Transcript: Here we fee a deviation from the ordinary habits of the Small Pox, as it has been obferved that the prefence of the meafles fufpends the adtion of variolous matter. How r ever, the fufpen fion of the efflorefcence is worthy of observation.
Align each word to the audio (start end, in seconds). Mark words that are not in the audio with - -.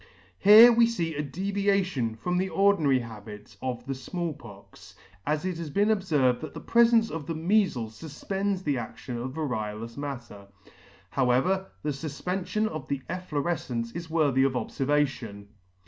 Here 0.39 0.71
we 0.71 0.87
fee 0.87 1.13
a 1.13 1.21
deviation 1.21 2.15
from 2.15 2.39
the 2.39 2.49
ordinary 2.49 2.97
habits 3.01 3.55
of 3.61 3.85
the 3.85 3.93
Small 3.93 4.33
Pox, 4.33 4.95
as 5.27 5.45
it 5.45 5.59
has 5.59 5.69
been 5.69 5.89
obferved 5.89 6.39
that 6.41 6.55
the 6.55 6.59
prefence 6.59 7.11
of 7.11 7.27
the 7.27 7.35
meafles 7.35 8.01
fufpends 8.01 8.63
the 8.63 8.77
adtion 8.79 9.19
of 9.23 9.33
variolous 9.33 9.97
matter. 9.97 10.47
How 11.11 11.29
r 11.29 11.35
ever, 11.37 11.67
the 11.83 11.89
fufpen 11.91 12.39
fion 12.45 12.67
of 12.69 12.87
the 12.87 13.03
efflorefcence 13.11 13.95
is 13.95 14.09
worthy 14.09 14.41
of 14.43 14.55
observation. 14.55 15.49